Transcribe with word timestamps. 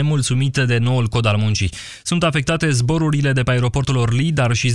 nemulțumite 0.00 0.64
de 0.64 0.78
noul 0.78 1.06
cod 1.06 1.26
al 1.26 1.36
muncii. 1.36 1.70
Sunt 2.02 2.24
afectate 2.24 2.70
zborurile 2.70 3.32
de 3.32 3.42
pe 3.42 3.50
aeroportul 3.50 3.96
Orly, 3.96 4.32
dar 4.32 4.52
și 4.52 4.72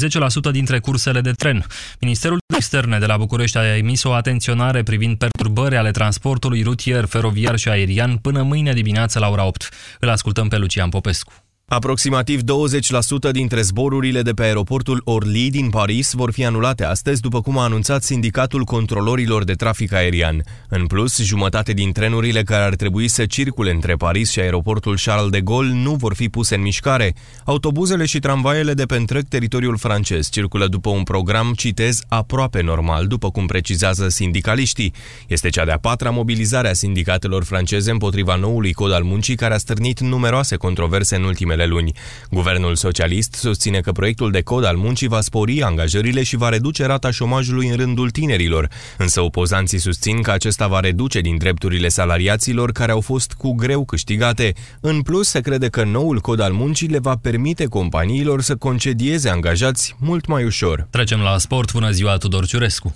10% 0.50 0.52
dintre 0.52 0.80
cursele 0.80 1.22
de 1.22 1.32
tren. 1.32 1.66
Ministerul 2.00 2.38
de 2.48 2.56
Externe 2.56 3.00
de 3.00 3.06
la 3.06 3.18
București 3.18 3.58
a 3.58 3.78
emis 3.78 4.04
o 4.04 4.14
atenționare 4.14 4.84
privind 4.84 5.18
perturbări 5.18 5.78
ale 5.78 5.92
transportului 5.92 6.64
rutier, 6.64 7.06
feroviar 7.06 7.58
și 7.58 7.70
aerian 7.70 8.18
până 8.18 8.42
mâine 8.42 8.74
dimineață 8.74 9.20
la 9.20 9.30
ora 9.30 9.46
8. 9.46 9.70
Îl 10.00 10.10
ascultăm 10.10 10.48
pe 10.48 10.58
Lucian 10.58 10.90
Popescu. 10.90 11.45
Aproximativ 11.68 12.42
20% 12.42 13.32
dintre 13.32 13.62
zborurile 13.62 14.22
de 14.22 14.32
pe 14.32 14.44
aeroportul 14.44 15.02
Orly 15.04 15.50
din 15.50 15.70
Paris 15.70 16.14
vor 16.14 16.32
fi 16.32 16.46
anulate 16.46 16.84
astăzi, 16.84 17.22
după 17.22 17.42
cum 17.42 17.58
a 17.58 17.64
anunțat 17.64 18.04
Sindicatul 18.04 18.64
Controlorilor 18.64 19.44
de 19.44 19.54
Trafic 19.54 19.94
Aerian. 19.94 20.44
În 20.70 20.86
plus, 20.86 21.22
jumătate 21.22 21.74
din 21.74 21.92
trenurile 21.92 22.44
care 22.44 22.64
ar 22.64 22.76
trebui 22.76 23.08
să 23.08 23.26
circule 23.26 23.72
între 23.72 23.94
Paris 23.94 24.32
și 24.32 24.40
aeroportul 24.40 24.98
Charles 25.04 25.30
de 25.30 25.42
Gaulle 25.42 25.74
nu 25.74 25.94
vor 25.94 26.16
fi 26.16 26.30
puse 26.30 26.56
în 26.56 26.62
mișcare. 26.62 27.16
Autobuzele 27.46 28.06
și 28.06 28.20
tramvaiele 28.20 28.74
de 28.74 28.86
pe 28.86 28.96
întreg 28.96 29.28
teritoriul 29.28 29.78
francez 29.78 30.30
circulă 30.30 30.68
după 30.68 30.90
un 30.90 31.04
program, 31.04 31.54
citez, 31.56 32.02
aproape 32.08 32.62
normal, 32.62 33.08
după 33.08 33.32
cum 33.32 33.46
precizează 33.46 34.10
sindicaliștii. 34.10 34.94
Este 35.28 35.50
cea 35.50 35.66
de-a 35.66 35.80
patra 35.80 36.10
mobilizare 36.10 36.70
a 36.70 36.74
sindicatelor 36.74 37.44
franceze 37.44 37.92
împotriva 37.92 38.36
noului 38.36 38.74
cod 38.74 38.92
al 38.92 39.04
muncii, 39.04 39.36
care 39.36 39.54
a 39.54 39.58
stârnit 39.58 40.00
numeroase 40.00 40.56
controverse 40.56 41.16
în 41.16 41.24
ultimele 41.24 41.54
ultimele 41.56 41.66
luni. 41.66 41.92
Guvernul 42.30 42.76
socialist 42.76 43.34
susține 43.34 43.80
că 43.80 43.92
proiectul 43.92 44.32
de 44.32 44.42
cod 44.42 44.66
al 44.66 44.76
muncii 44.76 45.08
va 45.08 45.22
spori 45.22 45.62
angajările 45.62 46.24
și 46.24 46.36
va 46.36 46.50
reduce 46.50 46.86
rata 46.86 47.12
șomajului 47.12 47.68
în 47.68 47.76
rândul 47.76 48.10
tinerilor, 48.10 48.70
însă 48.98 49.22
opozanții 49.22 49.80
susțin 49.80 50.22
că 50.22 50.32
acesta 50.32 50.68
va 50.68 50.80
reduce 50.80 51.20
din 51.20 51.38
drepturile 51.38 51.88
salariaților 51.88 52.72
care 52.72 52.92
au 52.92 53.02
fost 53.02 53.34
cu 53.34 53.54
greu 53.54 53.86
câștigate. 53.86 54.54
În 54.82 55.02
plus, 55.02 55.28
se 55.28 55.40
crede 55.40 55.68
că 55.68 55.84
noul 55.84 56.20
cod 56.20 56.40
al 56.40 56.52
muncii 56.52 56.88
le 56.88 57.00
va 57.00 57.16
permite 57.22 57.66
companiilor 57.66 58.42
să 58.42 58.56
concedieze 58.56 59.30
angajați 59.30 59.96
mult 60.00 60.26
mai 60.26 60.44
ușor. 60.44 60.88
Trecem 60.90 61.20
la 61.20 61.38
sport. 61.38 61.72
Bună 61.72 61.92
ziua, 61.92 62.18
Tudor 62.18 62.46
Ciurescu! 62.46 62.96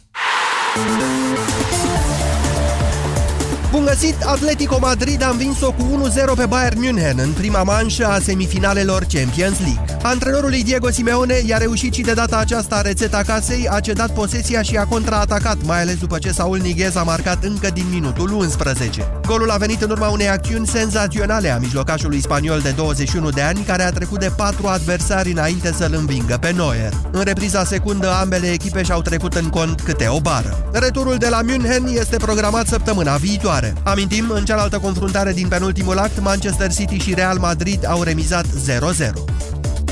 Bun 3.71 3.85
găsit! 3.85 4.21
Atletico 4.23 4.77
Madrid 4.81 5.23
a 5.23 5.29
învins-o 5.29 5.71
cu 5.71 6.11
1-0 6.31 6.35
pe 6.35 6.45
Bayern 6.45 6.79
München 6.79 7.17
în 7.17 7.31
prima 7.31 7.63
manșă 7.63 8.05
a 8.05 8.19
semifinalelor 8.19 9.05
Champions 9.13 9.59
League. 9.59 9.97
Antrenorul 10.01 10.49
lui 10.49 10.63
Diego 10.63 10.89
Simeone 10.89 11.41
i-a 11.45 11.57
reușit 11.57 11.93
și 11.93 12.01
de 12.01 12.13
data 12.13 12.37
aceasta 12.37 12.81
rețeta 12.81 13.21
casei, 13.25 13.67
a 13.71 13.79
cedat 13.79 14.13
posesia 14.13 14.61
și 14.61 14.77
a 14.77 14.85
contraatacat, 14.85 15.57
mai 15.63 15.81
ales 15.81 15.97
după 15.97 16.17
ce 16.17 16.31
Saul 16.31 16.57
Niguez 16.57 16.95
a 16.95 17.03
marcat 17.03 17.43
încă 17.43 17.69
din 17.73 17.85
minutul 17.91 18.31
11. 18.31 19.07
Golul 19.25 19.49
a 19.49 19.57
venit 19.57 19.81
în 19.81 19.89
urma 19.89 20.07
unei 20.07 20.29
acțiuni 20.29 20.67
senzaționale 20.67 21.49
a 21.49 21.57
mijlocașului 21.57 22.21
spaniol 22.21 22.59
de 22.59 22.73
21 22.75 23.29
de 23.29 23.41
ani, 23.41 23.59
care 23.59 23.83
a 23.83 23.91
trecut 23.91 24.19
de 24.19 24.31
patru 24.35 24.67
adversari 24.67 25.31
înainte 25.31 25.71
să-l 25.71 25.93
învingă 25.97 26.37
pe 26.41 26.51
Neuer. 26.51 26.93
În 27.11 27.21
repriza 27.21 27.63
secundă, 27.63 28.13
ambele 28.13 28.47
echipe 28.47 28.83
și-au 28.83 29.01
trecut 29.01 29.33
în 29.33 29.49
cont 29.49 29.81
câte 29.81 30.07
o 30.07 30.19
bară. 30.19 30.69
Returul 30.71 31.15
de 31.15 31.27
la 31.29 31.41
München 31.41 31.87
este 31.87 32.17
programat 32.17 32.67
săptămâna 32.67 33.15
viitoare 33.15 33.58
viitoare. 33.59 33.73
Amintim, 33.83 34.29
în 34.29 34.45
cealaltă 34.45 34.77
confruntare 34.77 35.33
din 35.33 35.47
penultimul 35.47 35.97
act, 35.97 36.19
Manchester 36.21 36.73
City 36.73 36.97
și 36.97 37.13
Real 37.13 37.37
Madrid 37.37 37.87
au 37.87 38.03
remizat 38.03 38.45
0-0. 38.45 38.49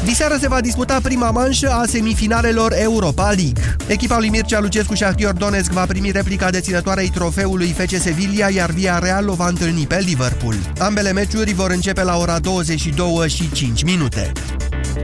Diseară 0.04 0.38
se 0.40 0.48
va 0.48 0.62
disputa 0.62 1.00
prima 1.04 1.32
manșă 1.32 1.70
a 1.70 1.86
semifinalelor 1.86 2.73
Europa 2.76 3.23
League. 3.23 3.76
Echipa 3.88 4.18
lui 4.18 4.30
Mircea 4.30 4.60
Lucescu 4.60 4.94
și 4.94 5.04
Actior 5.04 5.34
Donetsk 5.34 5.72
va 5.72 5.86
primi 5.86 6.12
replica 6.12 6.50
deținătoarei 6.50 7.10
trofeului 7.10 7.76
FC 7.78 8.02
Sevilla, 8.02 8.50
iar 8.50 8.70
Via 8.70 9.00
Real 9.00 9.30
o 9.30 9.34
va 9.34 9.48
întâlni 9.48 9.88
pe 9.88 10.00
Liverpool. 10.06 10.56
Ambele 10.80 11.12
meciuri 11.12 11.54
vor 11.54 11.72
începe 11.72 12.04
la 12.04 12.18
ora 12.18 12.40
22 12.40 13.30
și 13.30 13.52
5 13.52 13.84
minute. 13.84 14.32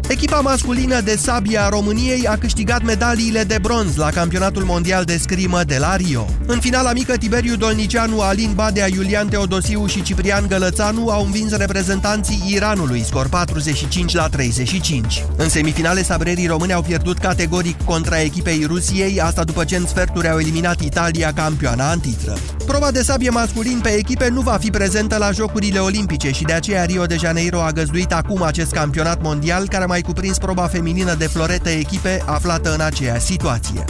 Echipa 0.07 0.39
masculină 0.39 1.01
de 1.01 1.15
sabie 1.15 1.57
a 1.57 1.69
României 1.69 2.27
a 2.27 2.37
câștigat 2.37 2.83
medaliile 2.83 3.43
de 3.43 3.57
bronz 3.61 3.95
la 3.95 4.09
campionatul 4.09 4.63
mondial 4.63 5.03
de 5.03 5.17
scrimă 5.17 5.63
de 5.63 5.77
la 5.77 5.95
Rio. 5.95 6.25
În 6.45 6.59
finala 6.59 6.93
mică, 6.93 7.17
Tiberiu 7.17 7.55
Dolnicianu, 7.55 8.21
Alin 8.21 8.51
Badea, 8.55 8.87
Iulian 8.87 9.27
Teodosiu 9.27 9.85
și 9.85 10.01
Ciprian 10.01 10.45
Gălățanu 10.47 11.09
au 11.09 11.25
învins 11.25 11.51
reprezentanții 11.57 12.43
Iranului, 12.47 13.03
scor 13.03 13.27
45 13.27 14.13
la 14.13 14.27
35. 14.27 15.25
În 15.35 15.49
semifinale, 15.49 16.03
sabrerii 16.03 16.47
români 16.47 16.73
au 16.73 16.81
pierdut 16.81 17.17
categoric 17.17 17.83
contra 17.83 18.21
echipei 18.21 18.65
Rusiei, 18.67 19.21
asta 19.21 19.43
după 19.43 19.63
ce 19.63 19.75
în 19.75 19.85
sferturi 19.85 20.29
au 20.29 20.39
eliminat 20.39 20.81
Italia, 20.81 21.33
campioana 21.33 21.91
în 21.91 21.99
titră. 21.99 22.37
Proba 22.65 22.91
de 22.91 23.01
sabie 23.01 23.29
masculin 23.29 23.79
pe 23.83 23.89
echipe 23.89 24.29
nu 24.29 24.41
va 24.41 24.57
fi 24.59 24.69
prezentă 24.69 25.17
la 25.17 25.31
Jocurile 25.31 25.79
Olimpice 25.79 26.31
și 26.31 26.43
de 26.43 26.53
aceea 26.53 26.83
Rio 26.83 27.05
de 27.05 27.15
Janeiro 27.15 27.61
a 27.61 27.71
găzduit 27.71 28.13
acum 28.13 28.41
acest 28.41 28.71
campionat 28.71 29.21
mondial 29.21 29.67
care 29.67 29.82
a 29.83 29.85
mai 29.85 30.01
cuprins 30.01 30.37
proba 30.37 30.67
feminină 30.67 31.15
de 31.15 31.27
florete 31.27 31.69
echipe 31.69 32.21
aflată 32.25 32.73
în 32.73 32.81
aceeași 32.81 33.25
situație. 33.25 33.85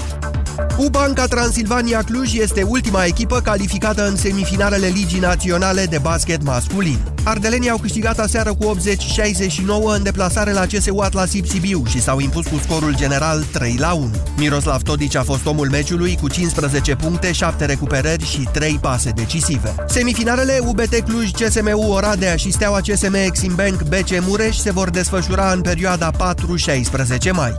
U-Banca 0.78 1.26
Transilvania 1.26 2.04
Cluj 2.04 2.34
este 2.34 2.64
ultima 2.64 3.04
echipă 3.04 3.40
calificată 3.40 4.08
în 4.08 4.16
semifinalele 4.16 4.88
Ligii 4.88 5.20
Naționale 5.20 5.86
de 5.86 5.98
Basket 5.98 6.44
Masculin. 6.44 6.98
Ardelenii 7.24 7.70
au 7.70 7.78
câștigat 7.78 8.20
aseară 8.20 8.54
cu 8.54 8.76
80-69 8.76 9.96
în 9.96 10.04
deplasare 10.04 10.52
la 10.52 10.66
CSU 10.66 10.98
Atlasip 10.98 11.46
Sibiu 11.46 11.84
și 11.90 12.02
s-au 12.02 12.20
impus 12.20 12.48
cu 12.48 12.60
scorul 12.64 12.96
general 12.96 13.44
3 13.52 13.76
la 13.80 13.94
1. 13.94 14.10
Miroslav 14.38 14.82
Todici 14.82 15.16
a 15.16 15.24
fost 15.24 15.46
omul 15.46 15.70
meciului 15.70 16.18
cu 16.22 16.28
15 16.28 16.96
puncte, 16.96 17.32
7 17.32 17.66
recuperări 17.66 18.26
și 18.26 18.48
3 18.52 18.78
pase 18.82 19.10
decisive. 19.10 19.76
Semifinalele 19.88 20.60
UBT 20.66 20.96
Cluj, 20.96 21.32
CSMU 21.32 21.92
Oradea 21.92 22.36
și 22.36 22.52
Steaua 22.52 22.80
CSM 22.80 23.14
Exim 23.14 23.56
Bank 23.56 23.84
BC 23.84 24.10
Mureș 24.20 24.58
se 24.58 24.72
vor 24.72 24.90
desfășura 24.90 25.52
în 25.52 25.62
perioada 25.62 26.12
4-16 26.12 27.32
mai. 27.32 27.56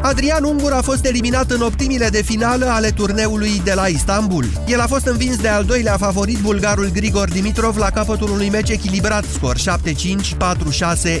Adrian 0.00 0.44
Ungur 0.44 0.72
a 0.72 0.82
fost 0.82 1.04
eliminat 1.04 1.50
în 1.50 1.60
optimile 1.60 2.08
de 2.08 2.22
finală 2.22 2.66
ale 2.66 2.90
turneului 2.90 3.60
de 3.64 3.72
la 3.74 3.86
Istanbul. 3.86 4.44
El 4.66 4.80
a 4.80 4.86
fost 4.86 5.06
învins 5.06 5.36
de 5.36 5.48
al 5.48 5.64
doilea 5.64 5.96
favorit 5.96 6.38
bulgarul 6.38 6.90
Grigor 6.92 7.28
Dimitrov 7.28 7.76
la 7.76 7.90
capătul 7.90 8.30
unui 8.30 8.48
meci 8.48 8.68
echilibrat, 8.68 9.24
scor 9.24 9.56
7-5, 9.56 9.60
4-6, 9.60 11.20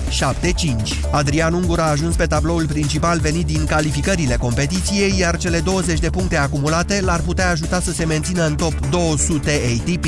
Adrian 1.10 1.52
Ungur 1.52 1.78
a 1.78 1.90
ajuns 1.90 2.16
pe 2.16 2.26
tabloul 2.26 2.66
principal 2.66 3.18
venit 3.18 3.46
din 3.46 3.64
calificările 3.64 4.36
competiției, 4.36 5.14
iar 5.18 5.36
cele 5.36 5.60
20 5.60 5.98
de 5.98 6.10
puncte 6.10 6.36
acumulate 6.36 7.00
l-ar 7.00 7.20
putea 7.20 7.50
ajuta 7.50 7.80
să 7.80 7.92
se 7.92 8.04
mențină 8.04 8.46
în 8.46 8.54
top 8.54 8.74
200 8.90 9.50
ATP. 9.50 10.06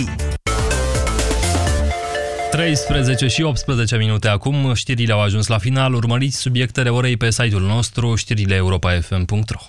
13 2.56 3.27
și 3.27 3.43
18 3.43 3.97
minute 3.97 4.28
acum, 4.28 4.75
știrile 4.75 5.12
au 5.12 5.21
ajuns 5.21 5.47
la 5.47 5.59
final. 5.59 5.94
Urmăriți 5.94 6.37
subiectele 6.37 6.89
orei 6.89 7.17
pe 7.17 7.31
site-ul 7.31 7.62
nostru, 7.62 8.15
știrile 8.15 8.55
europa.fm.ro 8.55 9.61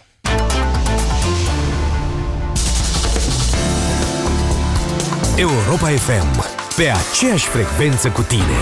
Europa 5.37 5.87
FM, 5.87 6.45
pe 6.75 6.89
aceeași 6.89 7.45
frecvență 7.45 8.09
cu 8.09 8.21
tine. 8.21 8.57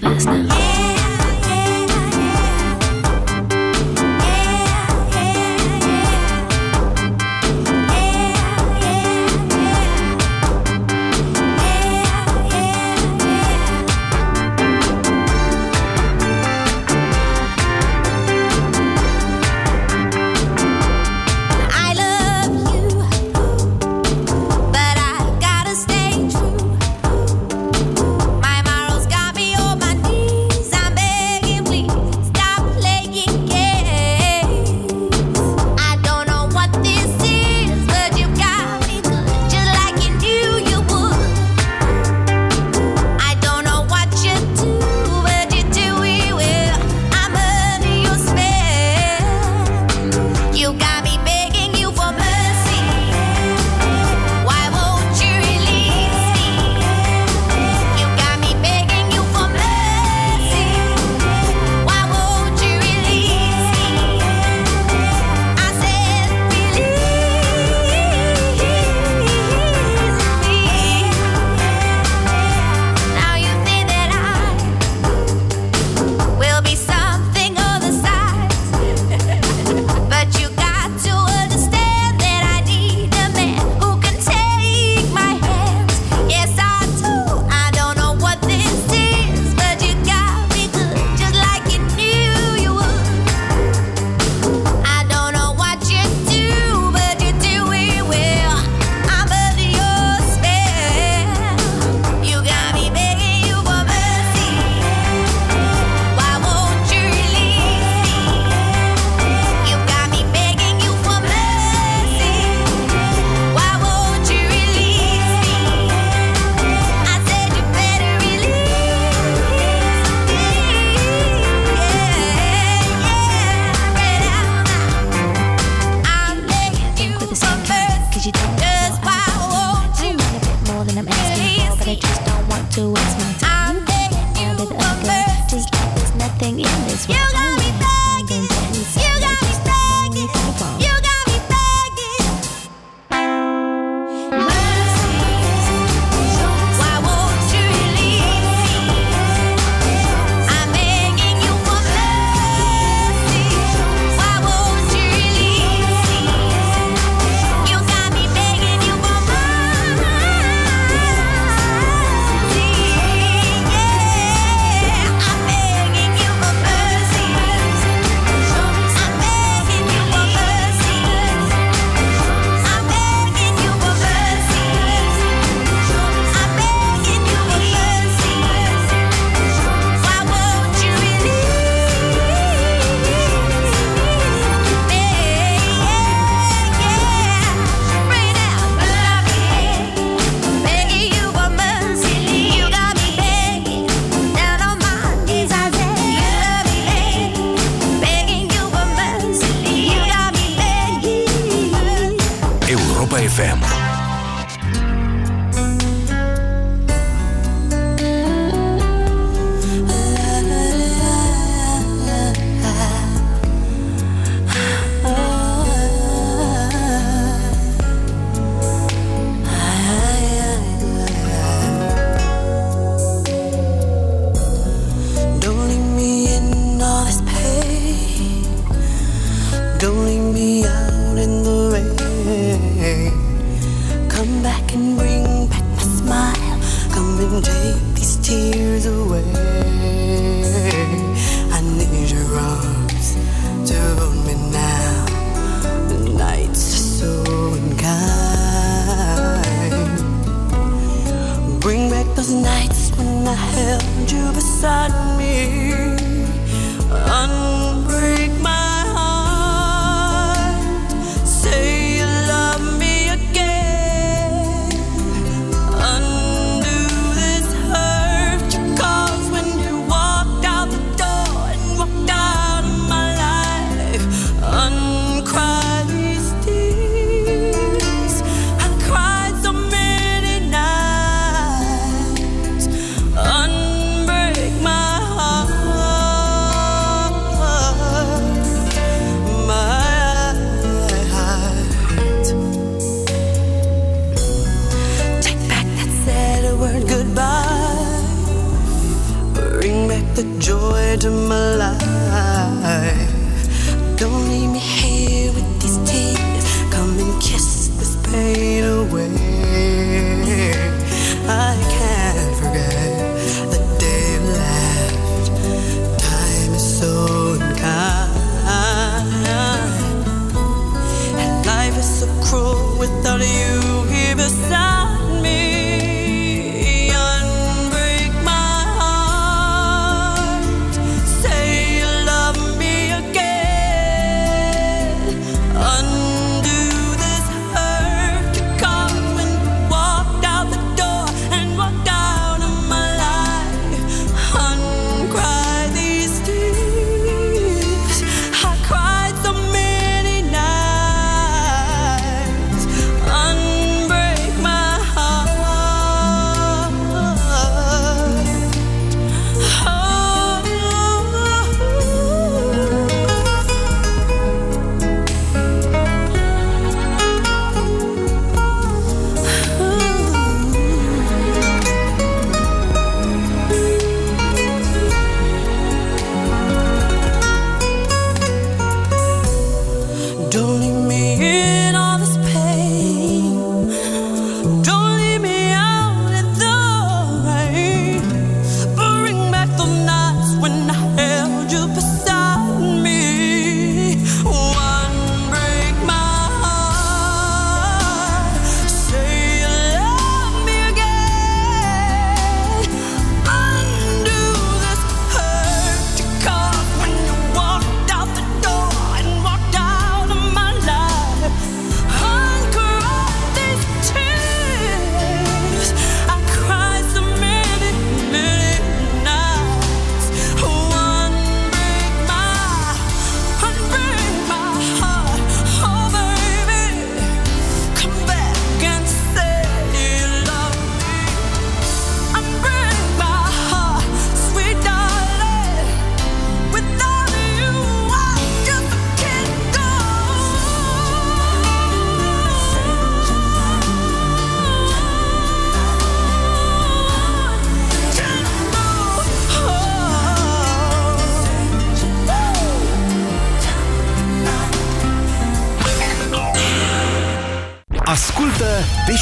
The 0.00 0.08
verse 0.08 0.26
now. 0.26 0.63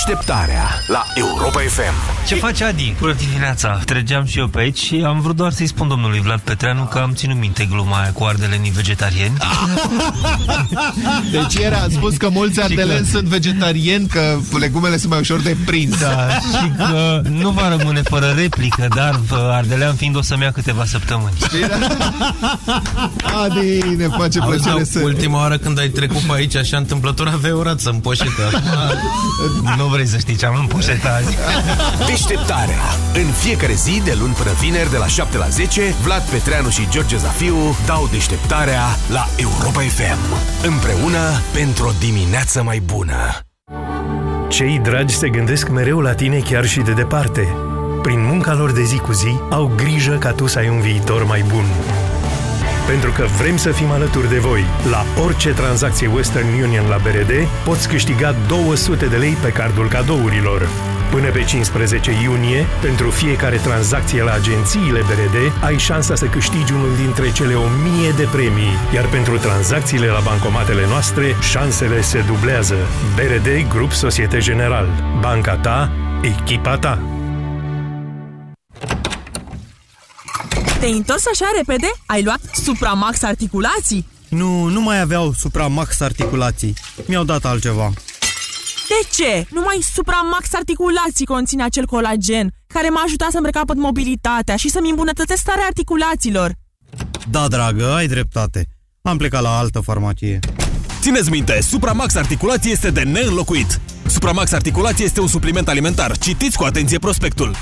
Deșteptarea. 0.07 0.63
La 0.87 1.02
Europa 1.15 1.59
FM. 1.59 2.27
Ce 2.27 2.35
face 2.35 2.65
Adi? 2.65 2.95
Bună 3.01 3.13
dimineața! 3.13 3.81
Treceam 3.85 4.25
și 4.25 4.39
eu 4.39 4.47
pe 4.47 4.59
aici 4.59 4.79
și 4.79 5.03
am 5.07 5.21
vrut 5.21 5.37
doar 5.37 5.53
să-i 5.53 5.67
spun 5.67 5.89
domnului 5.89 6.21
Vlad 6.21 6.41
Petreanu 6.41 6.85
că 6.85 6.99
am 6.99 7.13
ținut 7.15 7.37
minte 7.37 7.65
gluma 7.65 8.01
aia 8.01 8.13
cu 8.13 8.25
ardelenii 8.25 8.71
vegetarieni. 8.71 9.37
Deci 11.33 11.55
ieri 11.55 11.75
a 11.75 11.87
spus 11.91 12.17
că 12.17 12.29
mulți 12.29 12.61
ardeleni 12.61 13.07
sunt 13.07 13.25
vegetarieni, 13.25 14.07
că 14.07 14.39
legumele 14.59 14.97
sunt 14.97 15.11
mai 15.11 15.21
ușor 15.21 15.41
de 15.41 15.57
prins. 15.65 15.99
Da, 15.99 16.29
și 16.29 16.73
că 16.77 17.23
nu 17.29 17.51
va 17.51 17.77
rămâne 17.77 18.03
fără 18.03 18.35
replică, 18.37 18.89
dar 18.95 19.21
ardelean 19.31 19.95
fiind 19.95 20.17
o 20.17 20.23
să-mi 20.23 20.43
ia 20.43 20.53
câteva 20.53 20.85
săptămâni. 20.85 21.35
Adi, 23.45 23.97
ne 23.97 24.09
face 24.09 24.39
Auzi, 24.39 24.57
plăcere 24.57 24.79
da, 24.79 24.85
să... 24.85 25.01
ultima 25.03 25.39
oară 25.39 25.57
când 25.57 25.79
ai 25.79 25.89
trecut 25.89 26.21
pe 26.21 26.33
aici 26.33 26.57
așa 26.57 26.77
întâmplător 26.77 27.29
aveai 27.29 27.53
o 27.53 27.63
rață 27.63 27.91
în 27.91 27.99
poșetă. 27.99 28.63
nu 29.79 29.85
vrei 29.85 30.07
să 30.07 30.19
știi 30.19 30.37
ce 30.37 30.47
am 30.47 30.57
în 30.61 30.67
poșetă 30.67 31.02
azi. 31.05 31.37
Deșteptarea. 32.07 32.83
În 33.15 33.27
fiecare 33.33 33.73
zi, 33.73 34.03
de 34.05 34.17
luni 34.19 34.35
până 34.35 34.51
vineri, 34.61 34.91
de 34.91 34.97
la 34.97 35.07
7 35.07 35.37
la 35.37 35.49
10, 35.49 35.95
Vlad 36.03 36.23
Petreanu 36.23 36.69
și 36.69 36.89
George 36.91 37.17
Zafiu 37.17 37.77
dau 37.87 38.09
deșteptarea 38.11 38.83
la 39.09 39.29
Europa 39.37 39.81
FM. 39.81 40.21
Împreună 40.67 41.41
pentru 41.53 41.87
o 41.87 41.91
dimineață 41.99 42.63
mai 42.63 42.83
bună. 42.85 43.39
Cei 44.49 44.79
dragi 44.79 45.15
se 45.15 45.29
gândesc 45.29 45.69
mereu 45.69 46.01
la 46.01 46.15
tine 46.15 46.39
chiar 46.39 46.65
și 46.65 46.81
de 46.81 46.93
departe. 46.93 47.55
Prin 48.03 48.25
munca 48.25 48.55
lor 48.55 48.73
de 48.73 48.83
zi 48.83 48.99
cu 48.99 49.13
zi, 49.13 49.41
au 49.51 49.73
grijă 49.77 50.17
ca 50.17 50.31
tu 50.31 50.47
să 50.47 50.59
ai 50.59 50.69
un 50.69 50.81
viitor 50.81 51.25
mai 51.25 51.45
bun. 51.49 51.65
Pentru 52.87 53.11
că 53.11 53.27
vrem 53.39 53.57
să 53.57 53.71
fim 53.71 53.91
alături 53.91 54.29
de 54.29 54.39
voi. 54.39 54.65
La 54.91 55.23
orice 55.23 55.51
tranzacție 55.51 56.11
Western 56.15 56.47
Union 56.63 56.89
la 56.89 56.97
BRD, 56.97 57.49
poți 57.65 57.89
câștiga 57.89 58.35
200 58.49 59.07
de 59.07 59.17
lei 59.17 59.37
pe 59.43 59.49
cardul 59.49 59.89
cadourilor. 59.89 60.69
Până 61.13 61.31
pe 61.31 61.45
15 61.45 62.11
iunie, 62.23 62.67
pentru 62.81 63.11
fiecare 63.11 63.57
tranzacție 63.57 64.23
la 64.23 64.33
agențiile 64.33 65.01
BRD, 65.01 65.63
ai 65.63 65.79
șansa 65.79 66.15
să 66.15 66.27
câștigi 66.27 66.73
unul 66.73 66.97
dintre 66.97 67.33
cele 67.33 67.55
1000 67.55 68.11
de 68.17 68.29
premii, 68.33 68.79
iar 68.95 69.07
pentru 69.07 69.39
tranzacțiile 69.39 70.07
la 70.07 70.21
bancomatele 70.21 70.87
noastre, 70.87 71.37
șansele 71.51 72.01
se 72.01 72.21
dublează. 72.27 72.75
BRD 73.15 73.69
Grup 73.69 73.93
Societe 73.93 74.39
General. 74.39 74.89
Banca 75.21 75.57
ta, 75.57 75.93
echipa 76.23 76.79
ta. 76.79 77.03
Te-ai 80.79 80.93
întors 80.93 81.27
așa 81.27 81.47
repede? 81.57 81.93
Ai 82.07 82.23
luat 82.23 82.41
Supramax 82.53 83.23
articulații? 83.23 84.07
Nu, 84.29 84.65
nu 84.65 84.81
mai 84.81 85.01
aveau 85.01 85.33
Supramax 85.33 86.01
articulații. 86.01 86.75
Mi-au 87.07 87.25
dat 87.25 87.45
altceva. 87.45 87.93
De 88.93 89.09
ce? 89.11 89.47
Numai 89.51 89.79
Supramax 89.95 90.53
articulații 90.55 91.27
conține 91.27 91.63
acel 91.63 91.87
colagen 91.87 92.53
care 92.67 92.89
m-a 92.89 93.03
ajutat 93.05 93.31
să-mi 93.31 93.45
recapăt 93.45 93.77
mobilitatea 93.77 94.57
și 94.57 94.69
să-mi 94.69 94.91
îmbunătățesc 94.91 95.41
starea 95.41 95.65
articulațiilor. 95.65 96.53
Da, 97.31 97.49
dragă, 97.49 97.93
ai 97.93 98.07
dreptate. 98.07 98.67
Am 99.03 99.17
plecat 99.17 99.43
la 99.43 99.59
altă 99.59 99.81
farmacie. 99.81 100.39
Țineți 101.01 101.31
minte, 101.31 101.61
Supramax 101.61 102.15
Articulație 102.15 102.71
este 102.71 102.91
de 102.91 103.03
neînlocuit. 103.03 103.81
Supramax 104.07 104.53
Articulație 104.53 105.05
este 105.05 105.21
un 105.21 105.29
supliment 105.29 105.69
alimentar. 105.69 106.19
Citiți 106.19 106.57
cu 106.57 106.65
atenție 106.65 106.99
prospectul. 106.99 107.57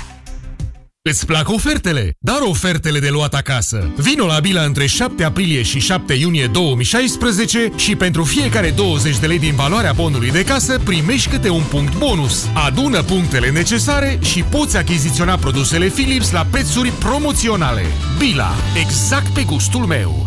Îți 1.03 1.25
plac 1.25 1.49
ofertele? 1.49 2.15
Dar 2.19 2.37
ofertele 2.41 2.99
de 2.99 3.09
luat 3.09 3.33
acasă. 3.33 3.91
Vino 3.95 4.25
la 4.25 4.39
Bila 4.39 4.61
între 4.61 4.85
7 4.85 5.23
aprilie 5.23 5.61
și 5.61 5.79
7 5.79 6.13
iunie 6.13 6.47
2016 6.47 7.71
și 7.75 7.95
pentru 7.95 8.23
fiecare 8.23 8.73
20 8.75 9.19
de 9.19 9.27
lei 9.27 9.39
din 9.39 9.55
valoarea 9.55 9.93
bonului 9.93 10.31
de 10.31 10.43
casă 10.43 10.79
primești 10.83 11.29
câte 11.29 11.49
un 11.49 11.63
punct 11.69 11.97
bonus. 11.97 12.47
Adună 12.53 13.03
punctele 13.03 13.49
necesare 13.49 14.19
și 14.21 14.43
poți 14.43 14.77
achiziționa 14.77 15.35
produsele 15.35 15.87
Philips 15.87 16.31
la 16.31 16.47
prețuri 16.51 16.89
promoționale. 16.89 17.83
Bila. 18.17 18.51
Exact 18.79 19.27
pe 19.27 19.43
gustul 19.43 19.85
meu. 19.85 20.25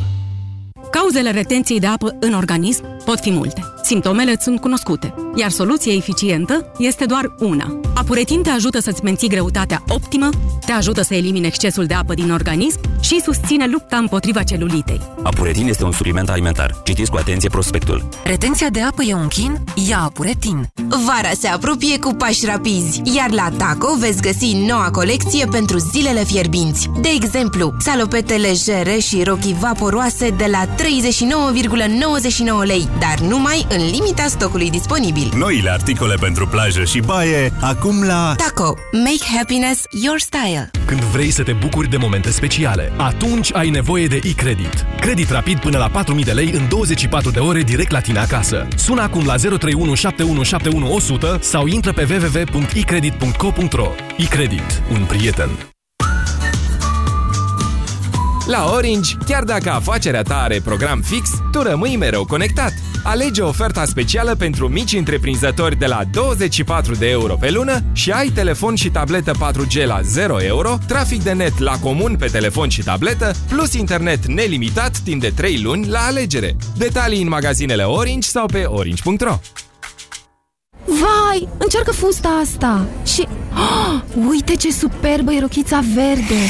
Cauzele 0.90 1.30
retenției 1.30 1.80
de 1.80 1.86
apă 1.86 2.16
în 2.20 2.34
organism 2.34 2.93
pot 3.04 3.20
fi 3.20 3.30
multe. 3.30 3.64
Simptomele 3.82 4.30
îți 4.30 4.42
sunt 4.42 4.60
cunoscute, 4.60 5.14
iar 5.34 5.50
soluția 5.50 5.92
eficientă 5.92 6.72
este 6.78 7.04
doar 7.04 7.34
una. 7.38 7.80
Apuretin 7.94 8.42
te 8.42 8.50
ajută 8.50 8.80
să-ți 8.80 9.04
menții 9.04 9.28
greutatea 9.28 9.82
optimă, 9.88 10.28
te 10.66 10.72
ajută 10.72 11.02
să 11.02 11.14
elimine 11.14 11.46
excesul 11.46 11.84
de 11.84 11.94
apă 11.94 12.14
din 12.14 12.30
organism 12.30 12.80
și 13.00 13.20
susține 13.20 13.66
lupta 13.66 13.96
împotriva 13.96 14.42
celulitei. 14.42 15.00
Apuretin 15.22 15.68
este 15.68 15.84
un 15.84 15.92
supliment 15.92 16.28
alimentar. 16.28 16.80
Citiți 16.84 17.10
cu 17.10 17.16
atenție 17.16 17.48
prospectul. 17.48 18.08
Retenția 18.24 18.68
de 18.68 18.80
apă 18.80 19.02
e 19.02 19.14
un 19.14 19.28
chin? 19.28 19.58
Ia 19.88 19.98
Apuretin! 19.98 20.68
Vara 20.88 21.30
se 21.38 21.48
apropie 21.48 21.98
cu 21.98 22.14
pași 22.14 22.46
rapizi, 22.46 23.02
iar 23.16 23.30
la 23.30 23.50
Taco 23.58 23.96
veți 23.98 24.22
găsi 24.22 24.56
noua 24.66 24.90
colecție 24.90 25.46
pentru 25.50 25.78
zilele 25.78 26.24
fierbinți. 26.24 26.88
De 27.00 27.08
exemplu, 27.14 27.74
salopete 27.78 28.34
legere 28.34 28.98
și 28.98 29.22
rochii 29.22 29.56
vaporoase 29.60 30.30
de 30.30 30.46
la 30.50 30.66
39,99 30.66 30.72
lei, 32.64 32.88
dar 32.98 33.18
numai 33.18 33.66
în 33.68 33.90
limita 33.90 34.26
stocului 34.26 34.70
disponibil. 34.70 35.32
Noile 35.36 35.70
articole 35.70 36.14
pentru 36.14 36.46
plajă 36.46 36.84
și 36.84 37.00
baie, 37.00 37.52
acum 37.60 38.02
la... 38.02 38.34
Taco. 38.36 38.76
Make 38.92 39.36
happiness 39.36 39.82
your 39.90 40.18
style. 40.18 40.70
Când 40.86 41.00
vrei 41.00 41.30
să 41.30 41.42
te 41.42 41.52
bucuri 41.52 41.90
de 41.90 41.96
momente 41.96 42.30
speciale, 42.30 42.92
atunci 42.96 43.54
ai 43.54 43.70
nevoie 43.70 44.06
de 44.06 44.20
e-credit. 44.22 44.86
Credit 45.00 45.30
rapid 45.30 45.60
până 45.60 45.78
la 45.78 45.90
4.000 45.90 46.24
de 46.24 46.32
lei 46.32 46.50
în 46.50 46.68
24 46.68 47.30
de 47.30 47.38
ore 47.38 47.62
direct 47.62 47.90
la 47.90 48.00
tine 48.00 48.18
acasă. 48.18 48.68
Sună 48.76 49.02
acum 49.02 49.24
la 49.26 49.34
031 49.34 49.94
7171 49.94 50.94
100 50.94 51.38
sau 51.42 51.66
intră 51.66 51.92
pe 51.92 52.06
www.icredit.co.ro 52.10 53.90
E-credit. 54.16 54.82
Un 54.92 55.04
prieten. 55.04 55.73
La 58.46 58.70
Orange, 58.72 59.14
chiar 59.26 59.44
dacă 59.44 59.70
afacerea 59.70 60.22
ta 60.22 60.40
are 60.42 60.60
program 60.64 61.00
fix, 61.00 61.30
tu 61.52 61.62
rămâi 61.62 61.96
mereu 61.96 62.24
conectat. 62.24 62.72
Alege 63.02 63.42
oferta 63.42 63.84
specială 63.84 64.34
pentru 64.34 64.68
mici 64.68 64.92
întreprinzători 64.92 65.76
de 65.76 65.86
la 65.86 66.00
24 66.12 66.94
de 66.94 67.10
euro 67.10 67.34
pe 67.34 67.50
lună 67.50 67.80
și 67.92 68.10
ai 68.10 68.28
telefon 68.28 68.74
și 68.74 68.90
tabletă 68.90 69.32
4G 69.32 69.86
la 69.86 70.00
0 70.02 70.42
euro, 70.42 70.78
trafic 70.86 71.22
de 71.22 71.32
net 71.32 71.58
la 71.58 71.78
comun 71.78 72.16
pe 72.16 72.26
telefon 72.26 72.68
și 72.68 72.82
tabletă, 72.82 73.34
plus 73.48 73.72
internet 73.72 74.26
nelimitat 74.26 74.98
timp 74.98 75.20
de 75.20 75.32
3 75.36 75.60
luni 75.62 75.86
la 75.86 76.00
alegere. 76.00 76.56
Detalii 76.76 77.22
în 77.22 77.28
magazinele 77.28 77.82
Orange 77.82 78.28
sau 78.28 78.46
pe 78.46 78.64
orange.ro 78.64 79.38
Vai, 80.86 81.48
încearcă 81.58 81.90
fusta 81.92 82.28
asta 82.42 82.86
Și, 83.04 83.28
oh, 83.54 84.02
uite 84.30 84.54
ce 84.54 84.72
superbă 84.72 85.32
e 85.32 85.40
rochița 85.40 85.82
verde 85.94 86.40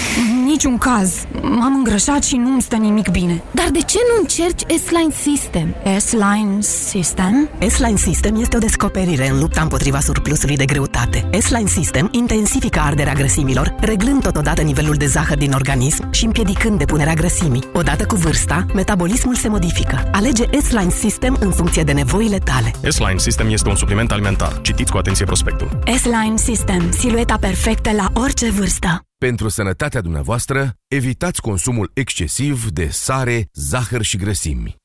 Niciun 0.44 0.78
caz 0.78 1.26
M-am 1.42 1.74
îngrășat 1.74 2.24
și 2.24 2.37
nu-mi 2.37 2.62
stă 2.62 2.76
nimic 2.76 3.09
bine 3.09 3.42
Dar 3.50 3.68
de 3.72 3.78
ce 3.78 3.98
nu 4.14 4.20
încerci 4.20 4.61
S-Line 4.87 5.12
System? 5.22 5.74
S-Line 5.98 6.61
System? 6.61 7.48
S-Line 7.68 7.96
System 7.96 8.40
este 8.40 8.57
o 8.57 8.59
descoperire 8.59 9.28
în 9.28 9.38
lupta 9.38 9.61
împotriva 9.61 10.00
surplusului 10.00 10.57
de 10.57 10.64
greutate. 10.64 10.93
S-Line 11.38 11.69
System 11.69 12.09
intensifică 12.11 12.81
arderea 12.81 13.12
grăsimilor, 13.12 13.75
reglând 13.81 14.23
totodată 14.23 14.62
nivelul 14.62 14.95
de 14.95 15.07
zahăr 15.07 15.37
din 15.37 15.53
organism 15.53 16.12
și 16.12 16.25
împiedicând 16.25 16.79
depunerea 16.79 17.14
grăsimii. 17.14 17.62
Odată 17.73 18.07
cu 18.07 18.14
vârsta, 18.14 18.67
metabolismul 18.75 19.35
se 19.35 19.49
modifică. 19.49 20.09
Alege 20.12 20.45
S-Line 20.62 20.90
System 20.90 21.37
în 21.40 21.51
funcție 21.51 21.83
de 21.83 21.93
nevoile 21.93 22.38
tale. 22.38 22.71
S-Line 22.88 23.19
System 23.19 23.49
este 23.51 23.69
un 23.69 23.77
supliment 23.77 24.12
alimentar. 24.12 24.61
Citiți 24.61 24.90
cu 24.90 24.99
atenție 24.99 25.25
prospectul. 25.25 25.79
S-Line 25.97 26.37
System, 26.37 26.90
silueta 26.90 27.37
perfectă 27.37 27.90
la 27.93 28.21
orice 28.21 28.51
vârstă 28.51 29.05
Pentru 29.19 29.49
sănătatea 29.49 30.01
dumneavoastră, 30.01 30.73
evitați 30.88 31.40
consumul 31.40 31.90
excesiv 31.95 32.71
de 32.71 32.88
sare, 32.90 33.49
zahăr 33.53 34.03
și 34.03 34.17
grăsimi. 34.17 34.77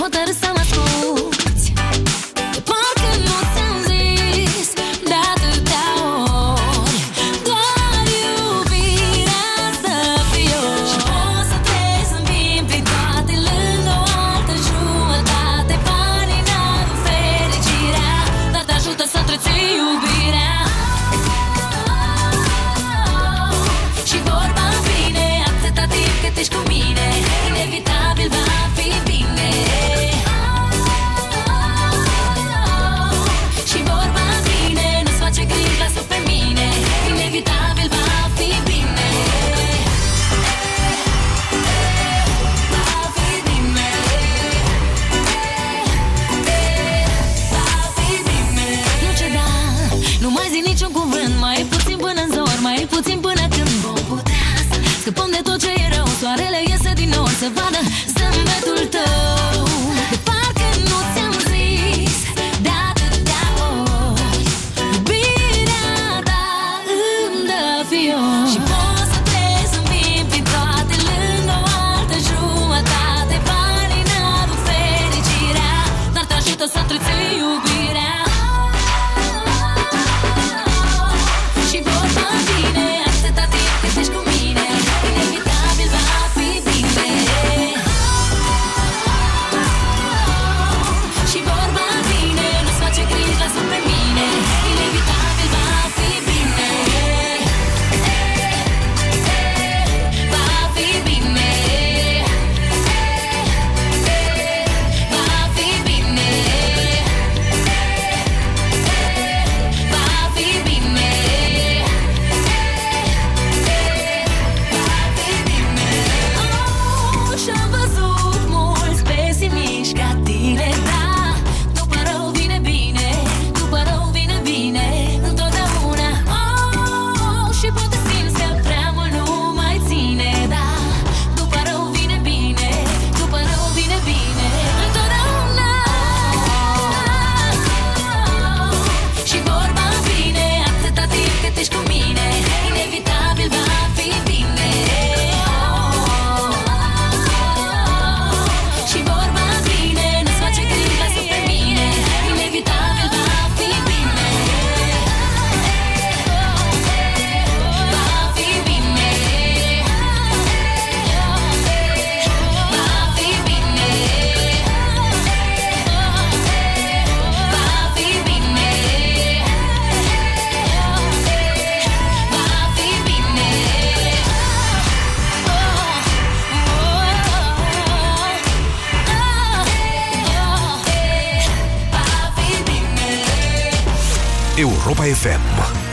Apoi 0.00 0.10
Te-ai 0.10 0.39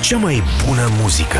Cea 0.07 0.17
mai 0.17 0.43
bună 0.65 0.89
muzică. 1.01 1.39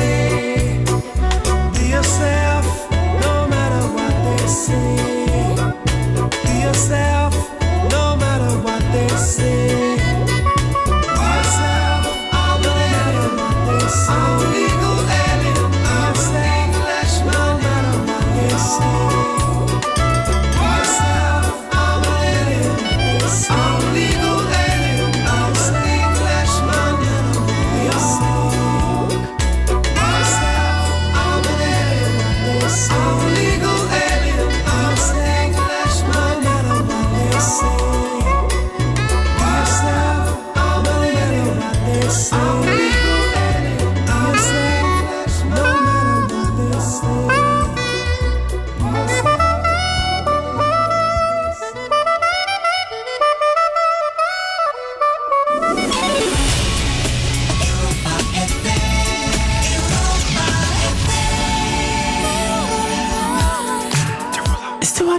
say 0.00 0.29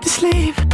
to 0.02 0.10
sleep. 0.10 0.71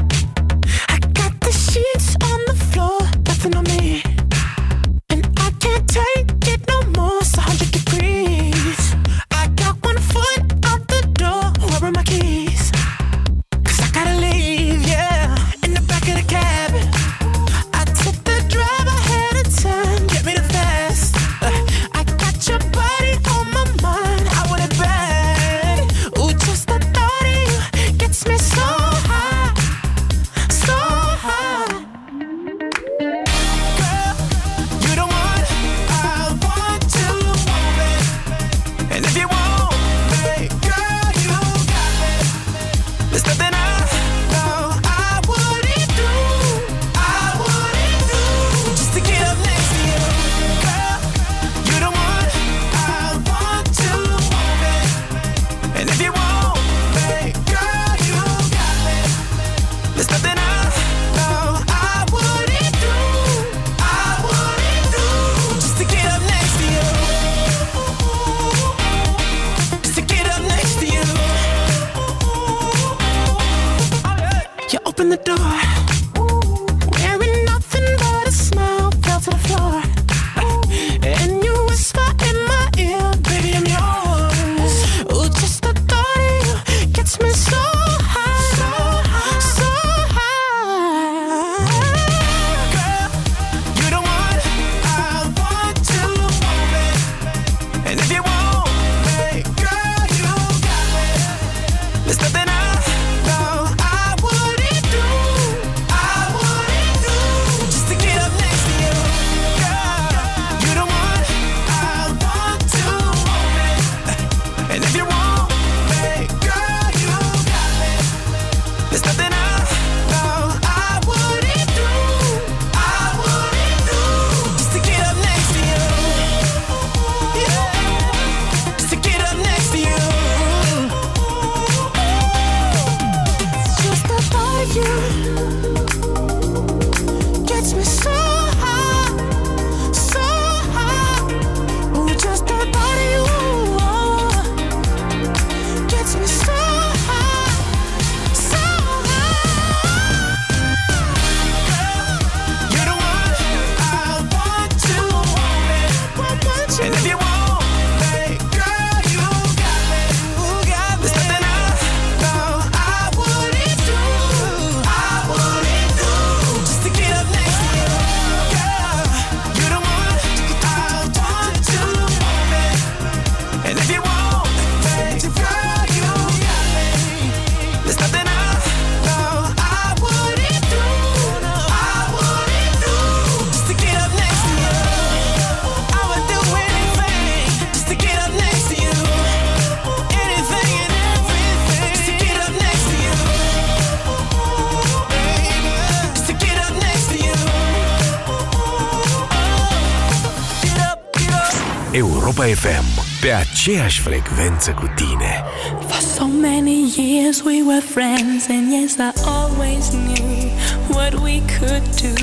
FM 202.54 203.02
Pe 203.22 203.32
aceeași 203.32 204.02
frecvență 204.02 204.72
cu 204.72 204.92
tine 204.96 205.44
For 205.88 206.02
so 206.16 206.26
many 206.26 206.94
years 206.98 207.42
we 207.42 207.62
were 207.68 207.86
friends 207.96 208.48
And 208.50 208.72
yes, 208.72 208.98
I 208.98 209.12
always 209.38 209.86
knew 209.90 210.52
what 210.88 211.14
we 211.14 211.42
could 211.60 211.86
do 212.06 212.16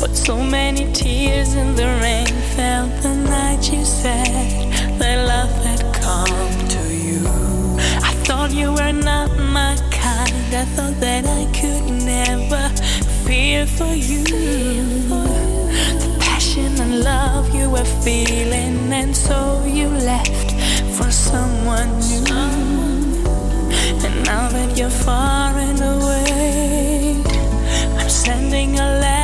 But 0.00 0.16
so 0.16 0.36
many 0.36 0.90
tears 0.92 1.54
in 1.54 1.74
the 1.74 1.88
rain 2.00 2.32
fell 2.54 2.86
the 3.00 3.14
night 3.34 3.62
you 3.72 3.84
said 3.84 4.66
that 4.98 5.16
love 5.26 5.54
had 5.64 5.82
come 6.04 6.68
to 6.74 6.84
you. 7.06 7.22
I 8.10 8.12
thought 8.24 8.50
you 8.52 8.72
were 8.72 8.92
not 8.92 9.30
my 9.56 9.74
kind. 9.90 10.54
I 10.62 10.64
thought 10.74 10.96
that 11.00 11.24
I 11.26 11.42
could 11.58 11.86
never 12.14 12.64
fear 13.24 13.66
for 13.66 13.92
you. 13.94 15.35
in 16.96 17.04
love 17.04 17.54
you 17.54 17.70
were 17.70 17.84
feeling, 17.84 18.92
and 18.92 19.14
so 19.14 19.64
you 19.66 19.88
left 19.88 20.52
for 20.96 21.10
someone 21.10 21.90
new. 22.00 22.24
And 24.04 24.24
now 24.24 24.48
that 24.48 24.76
you're 24.76 24.90
far 24.90 25.52
and 25.56 25.80
away, 25.80 27.22
I'm 27.98 28.08
sending 28.08 28.78
a 28.78 29.00
letter. 29.00 29.15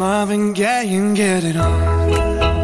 Marvin 0.00 0.54
Gaye 0.54 0.94
and 0.94 1.14
get 1.14 1.44
it 1.44 1.56
on. 1.56 2.59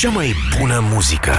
Cea 0.00 0.10
mai 0.10 0.34
bună 0.58 0.80
muzică. 0.92 1.36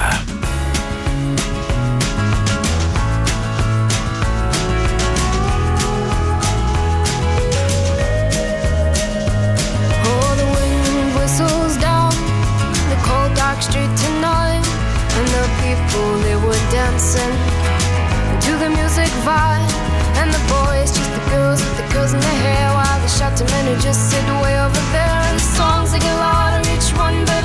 The 18.62 18.68
music 18.68 19.12
vibe, 19.26 19.72
and 20.20 20.30
the 20.36 20.42
boys 20.54 20.88
just 20.96 21.10
the 21.18 21.24
girls 21.34 21.60
with 21.64 21.76
the 21.80 21.86
girls 21.92 22.12
in 22.12 22.20
their 22.20 22.38
hair, 22.46 22.68
while 22.76 23.00
the 23.04 23.08
shouting 23.08 23.48
men 23.54 23.64
who 23.66 23.74
just 23.88 24.00
sit 24.10 24.24
way 24.42 24.54
over 24.66 24.82
there. 24.94 25.18
And 25.28 25.36
the 25.40 25.48
songs 25.58 25.90
they 25.92 25.98
get 25.98 26.16
louder, 26.24 26.60
each 26.74 26.90
one 27.04 27.24
better 27.24 27.41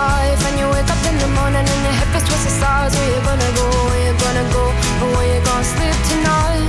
life. 0.00 0.40
And 0.48 0.56
you 0.60 0.66
wake 0.74 0.90
up 0.94 1.02
in 1.10 1.16
the 1.24 1.30
morning 1.38 1.64
and 1.72 1.80
your 1.86 1.96
hip 2.00 2.12
is 2.18 2.24
twisted 2.28 2.54
sides. 2.62 2.92
Where 2.96 3.10
you 3.14 3.20
gonna 3.28 3.50
go? 3.60 3.66
Where 3.88 4.02
you 4.06 4.14
gonna 4.24 4.46
go? 4.56 4.64
Or 5.02 5.08
where 5.16 5.28
you 5.32 5.40
gonna 5.48 5.72
sleep 5.74 5.96
tonight? 6.10 6.68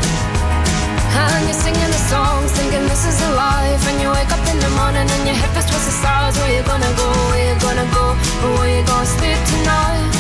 And 1.21 1.43
you're 1.47 1.61
singing 1.65 1.91
the 1.95 2.01
songs, 2.11 2.49
thinking 2.57 2.85
this 2.91 3.03
is 3.11 3.17
a 3.27 3.31
life. 3.45 3.81
And 3.89 3.97
you 4.03 4.09
wake 4.17 4.31
up 4.35 4.43
in 4.51 4.57
the 4.65 4.71
morning 4.79 5.07
and 5.15 5.23
your 5.29 5.37
hip 5.41 5.53
is 5.59 5.65
twisted 5.69 5.97
sides. 6.03 6.35
Where 6.39 6.51
you 6.57 6.63
gonna 6.71 6.91
go? 7.01 7.07
Where 7.29 7.43
you 7.49 7.55
gonna 7.65 7.87
go? 7.97 8.05
Or 8.43 8.51
where 8.57 8.71
you 8.75 8.83
gonna 8.91 9.15
sleep 9.17 9.39
tonight? 9.53 10.11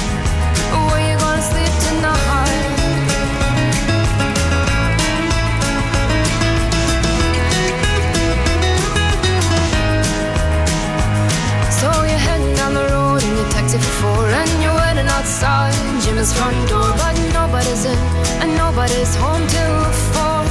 Where 0.89 1.03
you 1.09 1.15
gonna 1.25 1.49
sleep 1.51 1.73
tonight? 1.87 2.40
Outside 15.21 15.77
Jimmy's 16.01 16.33
front 16.33 16.57
door 16.67 16.89
But 16.97 17.13
nobody's 17.29 17.85
in 17.85 18.01
and 18.41 18.51
nobody's 18.57 19.13
home 19.21 19.43
till 19.53 19.77
four 20.13 20.41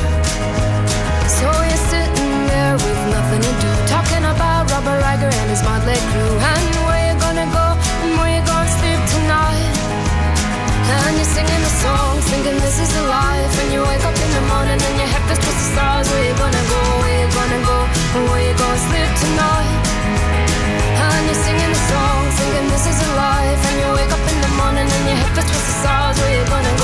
So 1.26 1.48
you're 1.66 1.84
sitting 1.90 2.34
there 2.46 2.74
with 2.78 3.00
nothing 3.10 3.42
to 3.42 3.52
do 3.62 3.70
Talking 3.90 4.22
about 4.30 4.70
Robert 4.70 5.02
Riger 5.02 5.32
and 5.42 5.48
his 5.50 5.62
motley 5.66 5.98
crew. 6.14 6.34
And 6.54 6.70
where 6.86 7.02
you 7.10 7.14
gonna 7.18 7.48
go 7.50 7.66
and 8.02 8.12
where 8.18 8.30
you 8.30 8.42
gonna 8.46 8.78
sleep 8.78 9.00
tonight? 9.14 9.74
And 10.94 11.18
you're 11.18 11.32
singing 11.34 11.62
the 11.66 11.74
songs 11.82 12.22
Thinking 12.30 12.58
this 12.62 12.78
is 12.78 12.90
a 13.02 13.04
life. 13.10 13.54
And 13.62 13.68
you 13.74 13.82
wake 13.82 14.04
up 14.06 14.14
in 14.14 14.30
the 14.38 14.44
morning 14.54 14.78
And 14.78 14.94
your 15.02 15.10
head 15.10 15.22
feels 15.26 15.42
twisted 15.42 15.68
stars. 15.74 16.06
Where 16.14 16.24
you 16.30 16.34
gonna 16.38 16.64
go, 16.70 16.80
where 17.02 17.16
you 17.18 17.28
gonna 17.34 17.60
go 17.66 17.78
And 18.14 18.22
where 18.30 18.42
you 18.46 18.54
gonna 18.54 18.86
sleep 18.86 19.10
tonight? 19.18 19.74
And 20.94 21.22
you're 21.26 21.42
singing 21.42 21.72
the 21.74 21.82
song, 21.90 22.22
thinking 22.38 22.66
this 22.70 22.86
is 22.86 22.99
if 25.30 25.38
I 25.38 25.42
twist 25.42 25.66
the 25.66 25.74
stars, 25.78 26.18
where 26.18 26.42
you 26.42 26.44
gonna 26.50 26.79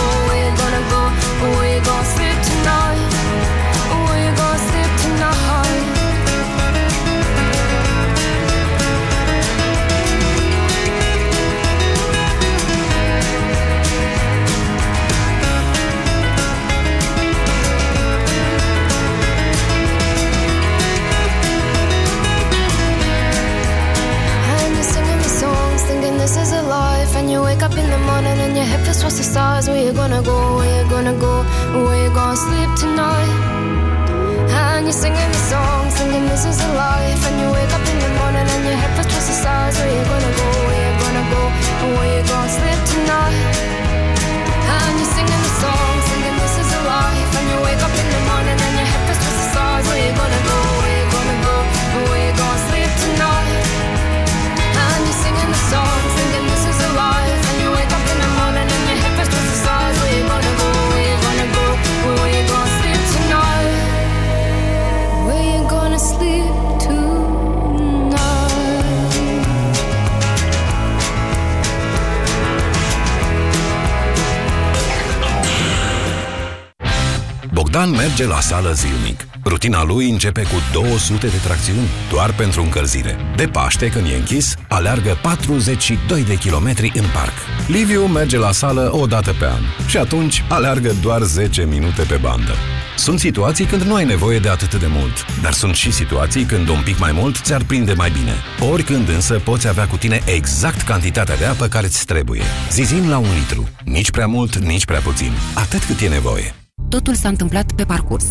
merge 78.19 78.35
la 78.35 78.41
sală 78.41 78.73
zilnic. 78.73 79.27
Rutina 79.45 79.85
lui 79.85 80.11
începe 80.11 80.43
cu 80.43 80.55
200 80.73 81.27
de 81.27 81.37
tracțiuni 81.45 81.89
doar 82.11 82.33
pentru 82.35 82.63
încălzire. 82.63 83.17
De 83.37 83.47
Paște, 83.47 83.89
când 83.89 84.07
e 84.07 84.17
închis, 84.17 84.55
aleargă 84.69 85.19
42 85.23 86.23
de 86.23 86.35
kilometri 86.35 86.93
în 86.95 87.05
parc. 87.13 87.33
Liviu 87.67 88.07
merge 88.07 88.39
la 88.39 88.53
sală 88.53 88.91
o 88.93 89.07
dată 89.07 89.35
pe 89.39 89.45
an 89.45 89.61
și 89.87 89.97
atunci 89.97 90.45
aleargă 90.49 90.93
doar 91.03 91.23
10 91.23 91.65
minute 91.65 92.03
pe 92.03 92.19
bandă. 92.23 92.55
Sunt 92.97 93.19
situații 93.19 93.65
când 93.65 93.83
nu 93.83 93.95
ai 93.95 94.05
nevoie 94.05 94.39
de 94.39 94.49
atât 94.49 94.75
de 94.75 94.87
mult, 94.89 95.27
dar 95.43 95.53
sunt 95.53 95.75
și 95.75 95.93
situații 95.93 96.45
când 96.45 96.69
un 96.69 96.81
pic 96.85 96.99
mai 96.99 97.13
mult 97.13 97.37
ți-ar 97.37 97.65
prinde 97.65 97.93
mai 97.93 98.11
bine. 98.11 98.35
Oricând 98.73 99.09
însă 99.09 99.41
poți 99.45 99.69
avea 99.69 99.87
cu 99.87 99.97
tine 99.97 100.21
exact 100.25 100.83
cantitatea 100.83 101.37
de 101.37 101.45
apă 101.45 101.67
care 101.67 101.87
îți 101.87 102.05
trebuie. 102.05 102.43
Zizin 102.71 103.09
la 103.09 103.19
un 103.19 103.35
litru. 103.39 103.69
Nici 103.85 104.11
prea 104.11 104.27
mult, 104.27 104.57
nici 104.57 104.85
prea 104.85 105.01
puțin. 105.01 105.33
Atât 105.55 105.85
cât 105.85 106.01
e 106.01 106.09
nevoie. 106.09 106.55
Totul 106.89 107.15
s-a 107.15 107.29
întâmplat 107.29 107.73
pe 107.73 107.85
parcurs. 107.85 108.27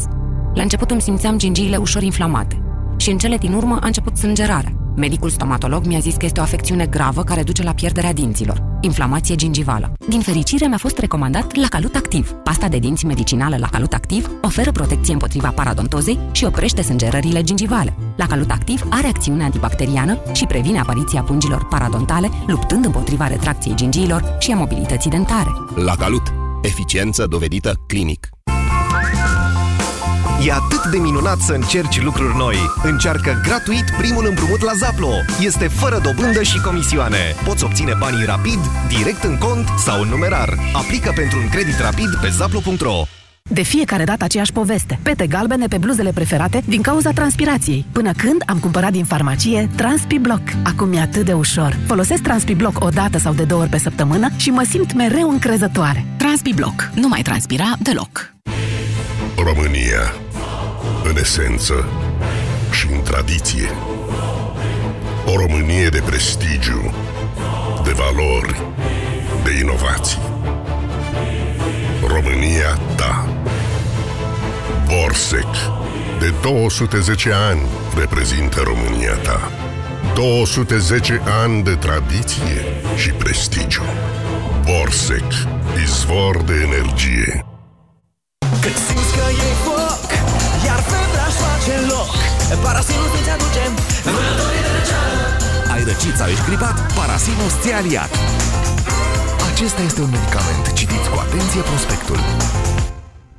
La 0.53 0.62
început 0.62 0.91
îmi 0.91 1.01
simțeam 1.01 1.38
gingiile 1.38 1.78
ușor 1.78 2.01
inflamate 2.01 2.60
și 2.97 3.12
în 3.12 3.18
cele 3.18 3.38
din 3.38 3.53
urmă 3.53 3.80
a 3.82 3.86
început 3.86 4.18
sângerarea. 4.18 4.72
Medicul 4.95 5.30
stomatolog 5.30 5.86
mi-a 5.86 5.99
zis 5.99 6.16
că 6.16 6.26
este 6.26 6.39
o 6.39 6.43
afecțiune 6.43 6.86
gravă 6.86 7.24
care 7.24 7.43
duce 7.43 7.64
la 7.64 7.74
pierderea 7.74 8.14
dinților. 8.14 8.64
Inflamație 8.82 9.36
gingivală. 9.36 9.93
Din 10.08 10.20
fericire 10.20 10.68
mi-a 10.68 10.78
fost 10.78 10.97
recomandat 10.97 11.56
la 11.56 11.68
Calut 11.70 11.95
Activ. 11.95 12.32
Pasta 12.32 12.68
de 12.68 12.78
dinți 12.78 13.06
medicinală 13.06 13.58
la 13.58 13.68
Calut 13.68 13.93
Activ 13.93 14.30
oferă 14.41 14.72
protecție 14.72 15.14
împotriva 15.14 15.49
paradontozei 15.49 16.20
și 16.32 16.45
oprește 16.45 16.82
sângerările 16.82 17.43
gingivale. 17.43 17.97
La 18.16 18.26
Calut 18.26 18.51
Activ 18.51 18.86
are 18.89 19.08
acțiune 19.08 19.43
antibacteriană 19.43 20.18
și 20.34 20.45
previne 20.45 20.80
apariția 20.80 21.22
pungilor 21.22 21.66
paradontale, 21.66 22.30
luptând 22.47 22.86
împotriva 22.86 23.28
retracției 23.28 23.76
gingiilor 23.76 24.38
și 24.39 24.51
a 24.51 24.56
mobilității 24.56 25.10
dentare. 25.10 25.49
La 25.76 25.95
Calut. 25.95 26.34
Eficiență 26.62 27.26
dovedită 27.30 27.74
clinic. 27.88 28.35
E 30.46 30.52
atât 30.52 30.91
de 30.91 30.98
minunat 30.98 31.39
să 31.39 31.54
încerci 31.54 32.02
lucruri 32.02 32.38
noi. 32.38 32.56
Încearcă 32.84 33.41
gratuit 33.43 33.86
primul 33.98 34.26
împrumut 34.28 34.62
la 34.62 34.72
Zaplo. 34.74 35.12
Este 35.39 35.68
fără 35.68 36.00
dobândă 36.04 36.43
și 36.43 36.62
comisioane. 36.62 37.36
Poți 37.43 37.64
obține 37.64 37.93
banii 38.00 38.26
rapid, 38.26 38.60
direct 38.88 39.24
în 39.24 39.38
cont 39.38 39.68
sau 39.78 40.02
în 40.02 40.08
numerar. 40.08 40.58
Aplică 40.74 41.12
pentru 41.16 41.38
un 41.39 41.50
credit 41.50 41.80
rapid 41.80 42.16
pe 42.22 42.30
zaplo.ro. 42.30 43.04
De 43.50 43.62
fiecare 43.62 44.04
dată 44.04 44.24
aceeași 44.24 44.52
poveste. 44.52 45.00
Pete 45.04 45.28
galbene 45.28 45.68
pe 45.68 45.78
bluzele 45.78 46.12
preferate 46.12 46.64
din 46.66 46.82
cauza 46.82 47.12
transpirației. 47.12 47.86
Până 47.91 48.12
când 48.18 48.43
am 48.46 48.60
cumpărat 48.60 48.91
din 48.91 49.06
farmacie 49.06 49.70
TranspiBlock. 49.76 50.41
Acum 50.64 50.93
e 50.93 51.00
atât 51.00 51.26
de 51.26 51.34
ușor. 51.34 51.78
Folosesc 51.86 52.22
TranspiBlock 52.22 52.84
o 52.84 52.89
dată 52.89 53.18
sau 53.18 53.34
de 53.34 53.43
două 53.43 53.62
ori 53.62 53.70
pe 53.70 53.78
săptămână 53.78 54.30
și 54.38 54.50
mă 54.50 54.66
simt 54.70 54.93
mereu 54.93 55.30
încrezătoare. 55.30 56.06
TranspiBlock. 56.18 56.89
Nu 56.93 57.08
mai 57.08 57.22
transpira 57.22 57.74
deloc. 57.80 58.34
România, 59.38 60.14
în 61.10 61.18
esență 61.18 61.86
și 62.72 62.88
în 62.91 63.01
tradiție. 63.01 63.70
O 65.26 65.36
Românie 65.36 65.88
de 65.88 66.01
prestigiu, 66.06 66.93
de 67.84 67.91
valori, 67.91 68.62
de 69.43 69.58
inovații. 69.62 70.22
România 72.08 72.80
ta. 72.95 73.30
Borsec, 74.88 75.47
de 76.20 76.34
210 76.41 77.32
ani, 77.32 77.62
reprezintă 77.97 78.62
România 78.64 79.14
ta. 79.14 79.51
210 80.14 81.22
ani 81.43 81.64
de 81.64 81.76
tradiție 81.76 82.64
și 82.95 83.10
prestigiu. 83.10 83.84
Borsec, 84.64 85.32
izvor 85.84 86.41
de 86.41 86.53
energie. 86.53 87.45
Loc 92.50 92.60
Parasinul 92.62 93.10
îți 93.20 93.30
aduce 93.36 93.64
Vânătorii 94.04 94.64
de 94.66 94.72
răceală 94.78 95.24
Ai 95.74 95.84
răcit 95.89 96.16
sau 96.20 96.28
ești 96.34 96.46
gripat? 96.50 96.76
Parasinus 96.98 97.54
ți-a 97.62 97.78
aliat. 97.78 98.12
Acesta 99.52 99.82
este 99.82 100.02
un 100.02 100.10
medicament. 100.10 100.74
Citiți 100.74 101.10
cu 101.10 101.18
atenție 101.26 101.62
prospectul. 101.62 102.20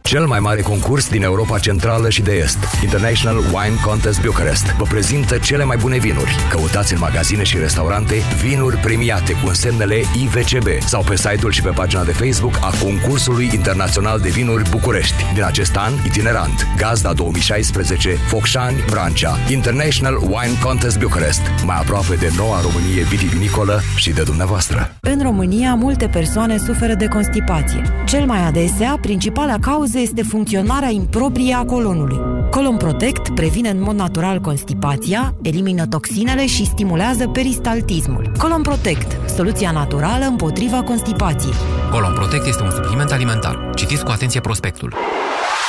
Cel 0.06 0.26
mai 0.26 0.38
mare 0.40 0.60
concurs 0.60 1.08
din 1.08 1.22
Europa 1.22 1.58
Centrală 1.58 2.10
și 2.10 2.22
de 2.22 2.32
Est, 2.32 2.58
International 2.82 3.36
Wine 3.36 3.76
Contest 3.84 4.20
Bucharest, 4.20 4.64
vă 4.64 4.84
prezintă 4.84 5.38
cele 5.38 5.64
mai 5.64 5.76
bune 5.76 5.98
vinuri. 5.98 6.36
Căutați 6.50 6.92
în 6.92 6.98
magazine 6.98 7.42
și 7.42 7.58
restaurante 7.58 8.14
vinuri 8.40 8.76
premiate 8.76 9.32
cu 9.32 9.48
însemnele 9.48 9.94
IVCB 10.22 10.66
sau 10.80 11.02
pe 11.02 11.16
site-ul 11.16 11.52
și 11.52 11.62
pe 11.62 11.68
pagina 11.68 12.04
de 12.04 12.12
Facebook 12.12 12.58
a 12.60 12.72
Concursului 12.84 13.50
Internațional 13.54 14.20
de 14.20 14.28
Vinuri 14.28 14.70
București. 14.70 15.24
Din 15.34 15.42
acest 15.44 15.76
an, 15.76 15.92
itinerant, 16.04 16.66
gazda 16.76 17.12
2016, 17.12 18.10
Focșani, 18.10 18.84
Brancea, 18.90 19.36
International 19.50 20.16
Wine 20.16 20.58
Contest 20.62 20.98
Bucharest, 20.98 21.42
mai 21.64 21.76
aproape 21.76 22.14
de 22.14 22.32
noua 22.36 22.60
Românie 22.60 23.02
vitivinicolă 23.02 23.80
și 23.96 24.10
de 24.10 24.22
dumneavoastră. 24.22 24.96
În 25.00 25.22
România, 25.22 25.74
multe 25.74 26.06
persoane 26.06 26.58
suferă 26.58 26.94
de 26.94 27.06
constipație. 27.06 27.82
Cel 28.04 28.26
mai 28.26 28.46
adesea, 28.46 28.98
principala 29.00 29.56
cauză 29.96 30.10
este 30.10 30.22
funcționarea 30.22 30.88
improprie 30.88 31.54
a 31.54 31.64
colonului. 31.64 32.20
Colon 32.50 32.76
Protect 32.76 33.34
previne 33.34 33.68
în 33.68 33.82
mod 33.82 33.94
natural 33.94 34.40
constipația, 34.40 35.34
elimină 35.42 35.86
toxinele 35.86 36.46
și 36.46 36.64
stimulează 36.64 37.28
peristaltismul. 37.28 38.32
Colon 38.38 38.62
Protect, 38.62 39.30
soluția 39.34 39.70
naturală 39.70 40.24
împotriva 40.24 40.82
constipației. 40.82 41.54
Colon 41.90 42.12
Protect 42.12 42.46
este 42.46 42.62
un 42.62 42.70
supliment 42.70 43.10
alimentar. 43.10 43.70
Citiți 43.74 44.04
cu 44.04 44.10
atenție 44.10 44.40
prospectul. 44.40 44.94